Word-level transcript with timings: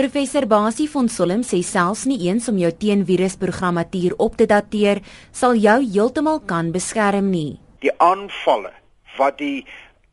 Professor 0.00 0.46
Basie 0.46 0.86
van 0.88 1.10
Solom 1.12 1.42
sê 1.44 1.58
selfs 1.60 2.06
nie 2.08 2.22
eens 2.24 2.46
om 2.48 2.56
jou 2.56 2.70
teenvirusprogrammatuur 2.82 4.14
op 4.24 4.38
te 4.40 4.46
dateer 4.48 5.02
sal 5.40 5.58
jou 5.60 5.74
heeltemal 5.82 6.38
kan 6.52 6.70
beskerm 6.72 7.28
nie. 7.28 7.58
Die 7.84 7.92
aanvalle 8.00 8.70
wat 9.18 9.36
die 9.42 9.66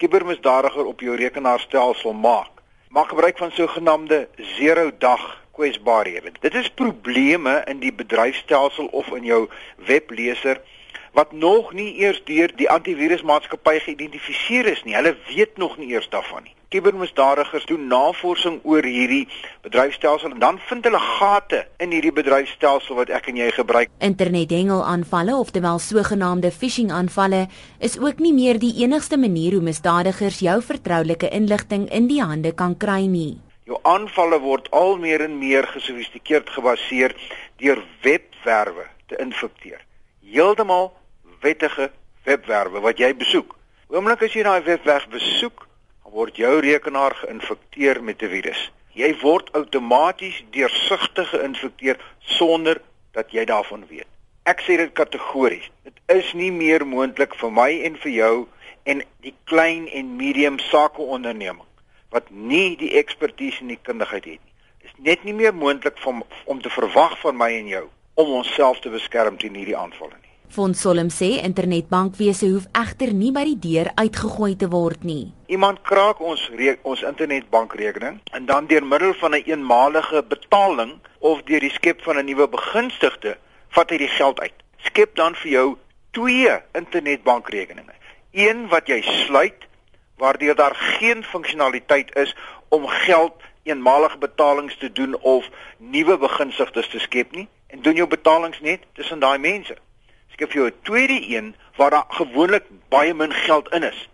kubermisdadiger 0.04 0.90
op 0.92 1.06
jou 1.06 1.16
rekenaarstelsel 1.22 2.18
maak, 2.26 2.52
maak 2.92 3.14
gebruik 3.14 3.40
van 3.40 3.56
sogenaamde 3.56 4.20
zero-dag 4.58 5.24
kwesbaarhede. 5.56 6.36
Dit 6.44 6.60
is 6.60 6.68
probleme 6.68 7.62
in 7.72 7.80
die 7.80 7.94
bedryfstelsel 7.96 8.92
of 8.92 9.08
in 9.16 9.24
jou 9.24 9.46
webleser 9.88 10.60
wat 11.16 11.32
nog 11.32 11.72
nie 11.72 11.94
eers 12.04 12.20
deur 12.28 12.52
die 12.60 12.68
antivirusmaatskappy 12.76 13.80
geïdentifiseer 13.88 14.68
is 14.76 14.84
nie. 14.84 15.00
Hulle 15.00 15.16
weet 15.32 15.56
nog 15.56 15.80
nie 15.80 15.94
eers 15.96 16.12
daarvan 16.12 16.44
nie. 16.44 16.57
Kubermisdadigers 16.68 17.66
doen 17.66 17.86
navorsing 17.88 18.58
oor 18.68 18.84
hierdie 18.84 19.24
bedryfstelsel 19.64 20.34
en 20.34 20.40
dan 20.40 20.58
vind 20.68 20.84
hulle 20.84 21.00
gate 21.00 21.62
in 21.80 21.94
hierdie 21.96 22.12
bedryfstelsel 22.12 22.98
wat 22.98 23.12
ek 23.16 23.30
en 23.32 23.38
jy 23.40 23.48
gebruik. 23.56 23.92
Internethengelaanvalle, 24.04 25.36
oftewel 25.40 25.80
sogenaamde 25.80 26.52
phishing 26.52 26.92
aanvalle, 26.92 27.46
is 27.80 27.96
ook 28.00 28.20
nie 28.20 28.34
meer 28.36 28.60
die 28.60 28.74
enigste 28.84 29.16
manier 29.18 29.56
hoe 29.56 29.64
misdadigers 29.64 30.42
jou 30.44 30.58
vertroulike 30.62 31.30
inligting 31.32 31.88
in 31.88 32.10
die 32.12 32.20
hande 32.20 32.52
kan 32.52 32.76
kry 32.76 33.06
nie. 33.08 33.38
Jou 33.68 33.80
aanvalle 33.88 34.42
word 34.44 34.68
al 34.76 35.00
meer 35.00 35.24
en 35.24 35.38
meer 35.40 35.68
gesofistikeerd 35.72 36.52
gebaseer 36.52 37.16
deur 37.64 37.80
webwerwe 38.04 38.90
te 39.08 39.16
infekteer. 39.24 39.80
Heeltemal 40.28 40.92
wettige 41.40 41.94
webwerwe 42.28 42.84
wat 42.84 43.00
jy 43.00 43.14
besoek. 43.16 43.56
Oomblik 43.88 44.28
as 44.28 44.36
jy 44.36 44.44
daai 44.44 44.68
webwerf 44.68 45.08
besoek, 45.16 45.64
word 46.12 46.36
jou 46.36 46.60
rekenaar 46.60 47.16
geïnfekteer 47.16 48.04
met 48.04 48.22
'n 48.22 48.30
virus. 48.30 48.72
Jy 48.94 49.16
word 49.22 49.52
outomaties 49.52 50.44
deursigtig 50.52 51.30
geïnfekteer 51.30 51.98
sonder 52.20 52.82
dat 53.12 53.32
jy 53.32 53.46
daarvan 53.46 53.88
weet. 53.88 54.08
Ek 54.44 54.62
sê 54.62 54.78
dit 54.78 54.94
kategories. 54.94 55.70
Dit 55.84 55.94
is 56.06 56.34
nie 56.34 56.52
meer 56.52 56.88
moontlik 56.88 57.36
vir 57.36 57.52
my 57.52 57.82
en 57.84 57.98
vir 57.98 58.12
jou 58.12 58.48
en 58.84 59.04
die 59.22 59.34
klein 59.44 59.88
en 59.88 60.16
medium 60.16 60.60
sakeonderneming 60.60 61.68
wat 62.10 62.30
nie 62.30 62.76
die 62.80 62.94
ekspertise 62.98 63.62
en 63.62 63.68
die 63.68 63.82
kundigheid 63.82 64.26
het 64.26 64.40
nie. 64.40 64.54
Dit 64.80 64.92
is 64.92 65.04
net 65.04 65.24
nie 65.24 65.34
meer 65.34 65.56
moontlik 65.56 66.00
om 66.06 66.24
om 66.46 66.62
te 66.62 66.70
verwag 66.70 67.20
van 67.20 67.38
my 67.38 67.52
en 67.58 67.68
jou 67.68 67.84
om 68.14 68.32
onsself 68.40 68.80
te 68.80 68.90
beskerm 68.90 69.38
teen 69.38 69.56
hierdie 69.60 69.78
aanvalle 69.78 70.16
nie. 70.16 70.27
Fons 70.50 70.80
Solom 70.82 71.10
sê 71.12 71.28
internetbankwese 71.44 72.48
hoef 72.48 72.68
egter 72.80 73.12
nie 73.14 73.34
by 73.36 73.44
die 73.50 73.58
deur 73.62 73.90
uitgegooi 74.00 74.56
te 74.56 74.70
word 74.72 75.04
nie. 75.04 75.34
Iemand 75.52 75.82
kraak 75.84 76.22
ons 76.24 76.46
ons 76.88 77.04
internetbankrekening 77.04 78.22
en 78.32 78.46
dan 78.48 78.70
deur 78.72 78.86
middel 78.86 79.14
van 79.20 79.32
'n 79.32 79.36
een 79.36 79.50
eenmalige 79.52 80.24
betaling 80.24 80.94
of 81.20 81.44
deur 81.44 81.60
die 81.60 81.74
skep 81.76 82.02
van 82.02 82.18
'n 82.18 82.26
nuwe 82.26 82.48
begunstigde 82.48 83.38
vat 83.70 83.90
hy 83.90 83.98
die 83.98 84.08
geld 84.08 84.40
uit. 84.40 84.54
Skep 84.78 85.16
dan 85.16 85.36
vir 85.36 85.52
jou 85.52 85.78
twee 86.12 86.52
internetbankrekeninge. 86.74 87.94
Een 88.32 88.68
wat 88.68 88.88
jy 88.88 89.02
sluit 89.02 89.68
waardeur 90.18 90.56
daar 90.56 90.76
geen 90.76 91.24
funksionaliteit 91.24 92.16
is 92.16 92.36
om 92.70 92.88
geld 92.88 93.34
eenmalige 93.64 94.18
betalings 94.18 94.78
te 94.78 94.92
doen 94.92 95.16
of 95.22 95.50
nuwe 95.78 96.18
begunstigdes 96.18 96.88
te 96.88 97.00
skep 97.00 97.32
nie 97.32 97.48
en 97.68 97.82
doen 97.82 97.96
jou 97.96 98.08
betalings 98.08 98.60
net 98.60 98.80
tussen 98.94 99.20
daai 99.20 99.38
mense 99.38 99.76
skep 100.34 100.52
jy 100.52 100.68
'n 100.68 100.74
tweede 100.84 101.20
een 101.36 101.56
waar 101.78 101.92
daar 101.92 102.06
gewoonlik 102.10 102.66
baie 102.90 103.14
min 103.14 103.32
geld 103.32 103.74
in 103.74 103.84
is 103.84 104.08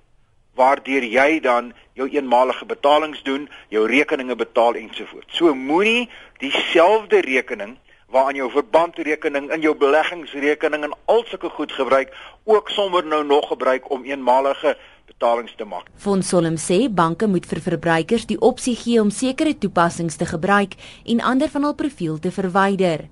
waardeur 0.54 1.04
jy 1.04 1.40
dan 1.42 1.74
jou 1.98 2.08
eenmalige 2.10 2.66
betalings 2.66 3.24
doen, 3.24 3.48
jou 3.74 3.88
rekeninge 3.90 4.36
betaal 4.36 4.78
ensovoorts. 4.78 5.38
So 5.38 5.54
moenie 5.54 6.10
dieselfde 6.42 7.22
rekening 7.26 7.78
waaraan 8.14 8.38
jou 8.38 8.50
verbandrekening 8.54 9.50
in 9.52 9.62
jou 9.66 9.74
beleggingsrekening 9.78 10.86
en 10.86 10.94
al 11.10 11.24
sulke 11.26 11.50
goed 11.50 11.72
gebruik 11.74 12.14
ook 12.46 12.70
sommer 12.70 13.06
nou 13.06 13.24
nog 13.26 13.48
gebruik 13.48 13.90
om 13.90 14.06
eenmalige 14.06 14.78
betalings 15.10 15.56
te 15.58 15.66
maak. 15.66 15.90
Fons 15.98 16.30
Solom 16.30 16.58
sê 16.62 16.86
banke 16.90 17.28
moet 17.28 17.48
vir 17.50 17.62
verbruikers 17.62 18.28
die 18.30 18.38
opsie 18.38 18.76
gee 18.78 19.02
om 19.02 19.10
sekere 19.10 19.58
toepassings 19.58 20.20
te 20.22 20.30
gebruik 20.30 20.78
en 21.06 21.26
ander 21.26 21.50
van 21.50 21.66
hul 21.66 21.76
profiel 21.76 22.20
te 22.20 22.32
verwyder. 22.32 23.08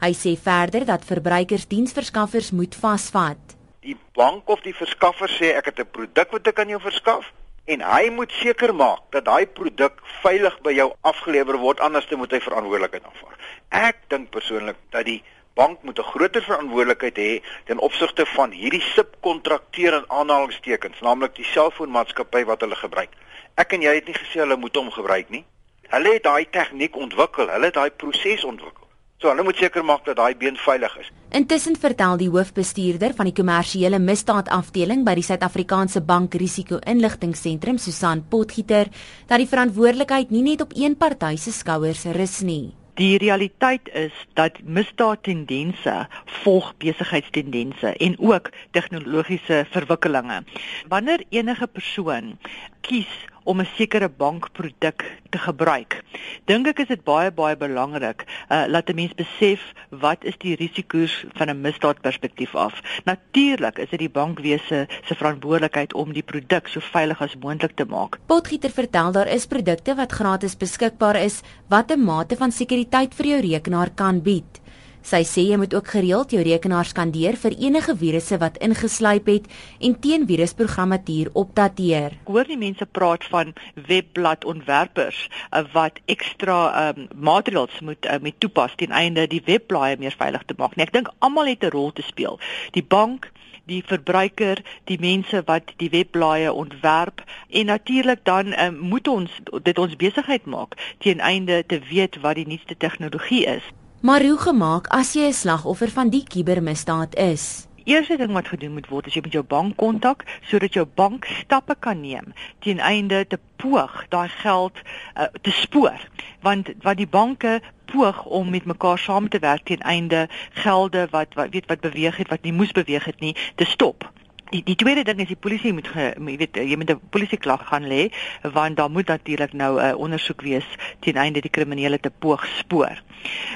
Hy 0.00 0.12
sê 0.12 0.36
verder 0.36 0.84
dat 0.84 1.04
verbruikers 1.04 1.66
diensverskaffers 1.66 2.50
moet 2.50 2.74
vasvat. 2.74 3.56
Die 3.80 3.96
bank 4.12 4.48
of 4.48 4.60
die 4.60 4.74
verskaffer 4.74 5.30
sê 5.30 5.54
ek 5.56 5.70
het 5.70 5.78
'n 5.80 5.90
produk 5.90 6.30
wat 6.32 6.46
ek 6.46 6.58
aan 6.58 6.68
jou 6.68 6.80
verskaf 6.80 7.32
en 7.64 7.80
hy 7.80 8.10
moet 8.10 8.32
seker 8.32 8.74
maak 8.74 9.00
dat 9.10 9.24
daai 9.24 9.46
produk 9.46 10.02
veilig 10.22 10.60
by 10.62 10.72
jou 10.72 10.92
afgelewer 11.00 11.58
word 11.58 11.80
anders 11.80 12.10
moet 12.10 12.30
hy 12.30 12.40
verantwoordelikheid 12.40 13.04
aanvaar. 13.04 13.36
Ek 13.70 13.96
dink 14.08 14.30
persoonlik 14.30 14.76
dat 14.90 15.04
die 15.04 15.22
bank 15.54 15.82
moet 15.82 15.98
'n 15.98 16.10
groter 16.12 16.42
verantwoordelikheid 16.42 17.16
hê 17.16 17.42
ten 17.64 17.78
opsigte 17.78 18.26
van 18.26 18.50
hierdie 18.50 18.84
subkontrakteur 18.94 19.94
en 19.94 20.10
aanhalingstekens, 20.10 21.00
naamlik 21.00 21.34
die 21.34 21.44
selfoonmaatskappy 21.44 22.44
wat 22.44 22.60
hulle 22.60 22.76
gebruik. 22.76 23.10
Ek 23.56 23.72
en 23.72 23.82
jy 23.82 23.94
het 23.94 24.06
nie 24.06 24.14
gesê 24.14 24.40
hulle 24.44 24.56
moet 24.56 24.76
hom 24.76 24.90
gebruik 24.90 25.28
nie. 25.30 25.44
Hulle 25.88 26.12
het 26.12 26.22
daai 26.22 26.46
tegniek 26.50 26.96
ontwikkel, 26.96 27.48
hulle 27.48 27.64
het 27.64 27.74
daai 27.74 27.90
proses 27.90 28.44
ontwikkel. 28.44 28.85
So 29.16 29.30
hulle 29.30 29.46
moet 29.46 29.56
seker 29.56 29.84
maak 29.84 30.04
dat 30.04 30.18
daai 30.18 30.34
been 30.36 30.58
veilig 30.60 30.96
is. 31.00 31.06
Intussen 31.36 31.76
vertel 31.80 32.18
die 32.20 32.28
hoofbestuurder 32.28 33.14
van 33.16 33.30
die 33.30 33.34
kommersiële 33.36 33.98
misdaadafdeling 33.98 35.06
by 35.06 35.14
die 35.16 35.24
Suid-Afrikaanse 35.24 36.02
Bank 36.04 36.36
Risiko 36.36 36.78
Inligtingseentrum, 36.84 37.78
Susan 37.80 38.26
Potgieter, 38.28 38.90
dat 39.26 39.40
die 39.40 39.48
verantwoordelikheid 39.48 40.30
nie 40.30 40.44
net 40.50 40.64
op 40.64 40.76
een 40.76 40.98
party 41.00 41.36
se 41.40 41.52
skouers 41.52 42.04
rus 42.16 42.42
nie. 42.44 42.74
Die 42.96 43.18
realiteit 43.20 43.88
is 43.92 44.12
dat 44.36 44.60
misdaadtendense 44.64 45.96
volg 46.42 46.70
besigheidstendense 46.80 47.92
en 47.92 48.16
ook 48.20 48.48
tegnologiese 48.72 49.64
verwikkelinge. 49.72 50.42
Wanneer 50.88 51.24
enige 51.28 51.66
persoon 51.66 52.38
kies 52.80 53.12
om 53.46 53.60
'n 53.60 53.68
sekere 53.76 54.08
bankproduk 54.08 55.04
te 55.30 55.38
gebruik. 55.38 56.02
Dink 56.44 56.66
ek 56.66 56.78
is 56.84 56.88
dit 56.88 57.04
baie 57.04 57.30
baie 57.30 57.56
belangrik 57.56 58.24
uh 58.50 58.66
laat 58.66 58.90
'n 58.90 58.94
mens 58.94 59.14
besef 59.14 59.62
wat 59.90 60.24
is 60.24 60.36
die 60.38 60.56
risiko's 60.56 61.24
van 61.38 61.48
'n 61.50 61.60
misdaadperspektief 61.60 62.54
af. 62.54 62.74
Natuurlik 63.04 63.78
is 63.78 63.90
dit 63.90 63.98
die 63.98 64.10
bankwese 64.10 64.86
se 65.06 65.14
verantwoordelikheid 65.14 65.94
om 65.94 66.12
die 66.12 66.22
produk 66.22 66.68
so 66.68 66.80
veilig 66.80 67.22
as 67.22 67.36
moontlik 67.36 67.76
te 67.76 67.84
maak. 67.84 68.18
Potgieter 68.26 68.70
vertel 68.70 69.12
daar 69.12 69.28
is 69.28 69.46
produkte 69.46 69.94
wat 69.94 70.12
gratis 70.12 70.56
beskikbaar 70.56 71.16
is 71.16 71.40
wat 71.68 71.90
'n 71.90 72.04
mate 72.04 72.36
van 72.36 72.52
sekuriteit 72.52 73.14
vir 73.14 73.26
jou 73.26 73.40
rekenaar 73.40 73.90
kan 73.94 74.22
bied. 74.22 74.65
Sy 75.06 75.20
sê 75.22 75.42
jy 75.46 75.54
moet 75.54 75.74
ook 75.74 75.86
gereeld 75.94 76.32
jou 76.34 76.40
rekenaar 76.42 76.88
skandeer 76.88 77.36
vir 77.38 77.54
enige 77.62 77.94
virusse 78.00 78.38
wat 78.42 78.56
ingeslyp 78.58 79.28
het 79.30 79.44
en 79.78 79.92
teenvirusprogrammatuur 80.02 81.30
opdateer. 81.42 82.16
Ek 82.24 82.32
hoor 82.34 82.50
nie 82.50 82.58
mense 82.58 82.88
praat 82.98 83.26
van 83.30 83.52
webbladontwerpers 83.86 85.20
uh, 85.28 85.62
wat 85.76 86.00
ekstra 86.10 86.58
um, 86.88 87.06
maatreëls 87.30 87.78
moet 87.86 88.10
uh, 88.10 88.18
met 88.26 88.40
toepas 88.42 88.74
ten 88.82 88.90
einde 88.90 89.28
die 89.30 89.44
webblaaie 89.46 89.94
meer 90.02 90.18
veilig 90.18 90.42
te 90.50 90.58
maak 90.58 90.74
nie. 90.74 90.88
Ek 90.88 90.96
dink 90.98 91.14
almal 91.22 91.52
het 91.52 91.62
'n 91.62 91.70
rol 91.76 91.94
te 91.94 92.02
speel. 92.02 92.42
Die 92.74 92.82
bank 92.82 93.30
die 93.70 93.82
verbruiker, 93.86 94.58
die 94.90 94.98
mense 94.98 95.42
wat 95.46 95.70
die 95.78 95.90
webblaaie 95.90 96.50
ontwerp 96.52 97.22
en 97.50 97.66
natuurlik 97.66 98.26
dan 98.26 98.58
um, 98.58 98.78
moet 98.90 99.06
ons 99.08 99.30
dit 99.62 99.78
ons 99.78 99.96
besigheid 99.96 100.46
maak 100.46 100.74
teen 100.98 101.20
einde 101.22 101.62
te 101.66 101.78
weet 101.90 102.18
wat 102.26 102.42
die 102.42 102.46
nuutste 102.46 102.74
tegnologie 102.74 103.46
is. 103.46 103.74
Maar 104.06 104.22
hoe 104.22 104.38
gemaak 104.38 104.86
as 104.86 105.12
jy 105.18 105.26
'n 105.26 105.32
slagoffer 105.32 105.90
van 105.90 106.08
die 106.08 106.22
kubermisdaad 106.22 107.14
is? 107.14 107.66
Eerste 107.84 108.16
ding 108.16 108.32
wat 108.32 108.48
gedoen 108.48 108.72
moet 108.72 108.86
word 108.88 109.06
is 109.06 109.14
jy 109.14 109.22
moet 109.22 109.32
jou 109.32 109.44
bank 109.44 109.76
kontak 109.76 110.22
sodat 110.40 110.72
jou 110.72 110.86
bank 110.94 111.24
stappe 111.24 111.74
kan 111.78 112.00
neem 112.00 112.32
teen 112.58 112.78
einde 112.78 113.26
te 113.26 113.38
poog 113.56 114.06
daai 114.08 114.28
geld 114.28 114.78
uh, 115.18 115.26
te 115.42 115.50
spoor 115.50 115.98
want 116.40 116.70
wat 116.82 116.96
die 116.96 117.10
banke 117.18 117.60
poog 117.84 118.24
om 118.24 118.50
met 118.50 118.64
mekaar 118.64 118.98
saam 118.98 119.28
te 119.28 119.38
werk 119.38 119.64
teen 119.64 119.82
einde 119.82 120.28
gelde 120.50 121.08
wat 121.10 121.34
wat 121.34 121.50
weet 121.50 121.66
wat 121.66 121.80
beweeg 121.80 122.16
het 122.16 122.28
wat 122.28 122.42
nie 122.42 122.52
moes 122.52 122.72
beweeg 122.72 123.04
het 123.04 123.20
nie 123.20 123.34
te 123.54 123.64
stop 123.64 124.12
Die 124.50 124.62
die 124.62 124.76
tweede 124.78 125.02
ding 125.02 125.18
is 125.18 125.30
die 125.32 125.38
polisie 125.38 125.72
moet 125.74 125.88
jy 125.90 126.36
weet 126.38 126.58
jy 126.60 126.76
moet 126.78 126.90
'n 126.90 127.00
polisieklag 127.10 127.66
gaan 127.66 127.86
lê 127.90 128.12
want 128.42 128.76
daar 128.76 128.90
moet 128.90 129.06
natuurlik 129.06 129.52
nou 129.52 129.80
'n 129.80 129.84
uh, 129.84 129.98
ondersoek 129.98 130.42
wees 130.42 130.66
teen 131.00 131.16
einde 131.16 131.40
die 131.40 131.50
kriminele 131.50 131.98
te 132.00 132.10
poog 132.10 132.46
spoor. 132.46 133.02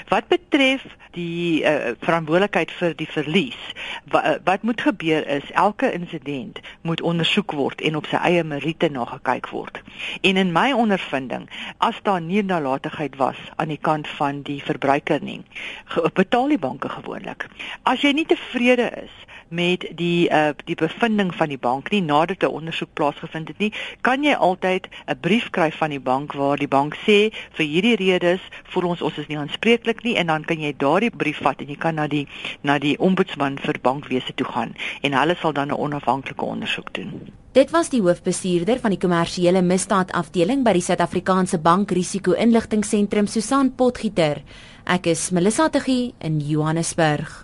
Wat 0.08 0.28
betref 0.28 0.82
die 1.12 1.62
uh, 1.62 1.94
verantwoordelikheid 2.00 2.70
vir 2.70 2.94
die 2.96 3.06
verlies, 3.06 3.60
wat, 4.10 4.24
uh, 4.24 4.34
wat 4.44 4.62
moet 4.62 4.80
gebeur 4.80 5.26
is 5.26 5.50
elke 5.50 5.92
insident 5.92 6.60
moet 6.82 7.00
ondersoek 7.00 7.52
word 7.52 7.80
en 7.80 7.96
op 7.96 8.06
sy 8.06 8.16
eie 8.16 8.44
meriete 8.44 8.88
nagekyk 8.88 9.48
word. 9.48 9.82
En 10.20 10.36
in 10.36 10.52
my 10.52 10.72
ondervinding, 10.72 11.48
as 11.78 11.98
daar 12.02 12.20
nie 12.20 12.42
nalatigheid 12.42 13.16
was 13.16 13.38
aan 13.56 13.68
die 13.68 13.80
kant 13.80 14.08
van 14.08 14.42
die 14.42 14.62
verbruiker 14.62 15.22
nie, 15.22 15.42
betaal 16.14 16.48
die 16.48 16.58
banke 16.58 16.88
gewoonlik. 16.88 17.46
As 17.82 18.02
jy 18.02 18.12
nie 18.12 18.26
tevrede 18.26 18.90
is 19.04 19.29
met 19.50 19.86
die 19.94 20.28
uh 20.30 20.50
die 20.64 20.74
bevinding 20.74 21.34
van 21.34 21.48
die 21.48 21.58
bank 21.58 21.90
nie 21.90 22.02
nadat 22.02 22.42
'n 22.42 22.54
ondersoek 22.58 22.92
plaasgevind 22.94 23.48
het 23.48 23.58
nie, 23.58 23.72
kan 24.00 24.22
jy 24.22 24.34
altyd 24.34 24.88
'n 25.06 25.20
brief 25.20 25.50
kry 25.50 25.70
van 25.72 25.90
die 25.90 26.00
bank 26.00 26.32
waar 26.32 26.56
die 26.56 26.68
bank 26.68 26.94
sê 27.06 27.32
vir 27.56 27.66
hierdie 27.66 27.96
redes 27.96 28.40
voel 28.62 28.84
ons 28.84 29.02
ons 29.02 29.18
is 29.18 29.26
nie 29.26 29.38
aanspreeklik 29.38 30.02
nie 30.02 30.16
en 30.16 30.26
dan 30.26 30.44
kan 30.44 30.60
jy 30.60 30.74
daardie 30.76 31.10
brief 31.10 31.38
vat 31.42 31.60
en 31.60 31.68
jy 31.68 31.76
kan 31.76 31.94
na 31.94 32.06
die 32.06 32.26
na 32.62 32.78
die 32.78 32.98
ombudsman 32.98 33.58
vir 33.58 33.78
bankwese 33.82 34.34
toe 34.34 34.46
gaan 34.46 34.74
en 35.02 35.12
hulle 35.12 35.36
sal 35.40 35.52
dan 35.52 35.68
'n 35.68 35.80
onafhanklike 35.80 36.44
ondersoek 36.44 36.92
doen. 36.92 37.12
Dit 37.52 37.70
was 37.70 37.88
die 37.90 38.00
hoofbestuurder 38.00 38.78
van 38.78 38.90
die 38.90 38.98
kommersiële 38.98 39.62
misdaad 39.62 40.12
afdeling 40.12 40.62
by 40.62 40.72
die 40.72 40.84
Suid-Afrikaanse 40.86 41.58
Bank 41.58 41.90
Risiko 41.90 42.32
Inligting 42.32 42.84
Sentrum 42.84 43.26
Susan 43.26 43.74
Potgieter. 43.74 44.42
Ek 44.86 45.06
is 45.06 45.30
Melissa 45.30 45.68
Tuggie 45.68 46.14
in 46.18 46.38
Johannesburg. 46.38 47.42